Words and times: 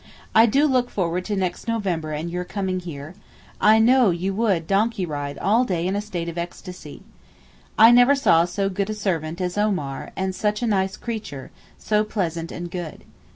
I 0.33 0.47
do 0.47 0.65
look 0.65 0.89
forward 0.89 1.25
to 1.25 1.35
next 1.35 1.67
November 1.67 2.11
and 2.11 2.27
your 2.27 2.43
coming 2.43 2.79
here; 2.79 3.13
I 3.61 3.77
know 3.77 4.09
you 4.09 4.33
would 4.33 4.65
donkey 4.65 5.05
ride 5.05 5.37
all 5.37 5.63
day 5.63 5.85
in 5.85 5.95
a 5.95 6.01
state 6.01 6.27
of 6.27 6.39
ecstasy. 6.39 7.03
I 7.77 7.91
never 7.91 8.15
saw 8.15 8.45
so 8.45 8.67
good 8.67 8.89
a 8.89 8.95
servant 8.95 9.39
as 9.39 9.59
Omar 9.59 10.11
and 10.15 10.33
such 10.33 10.63
a 10.63 10.65
nice 10.65 10.97
creature, 10.97 11.51
so 11.77 12.03
pleasant 12.03 12.51
and 12.51 12.71
good. 12.71 13.03